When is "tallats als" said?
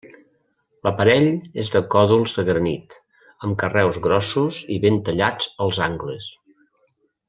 5.11-5.87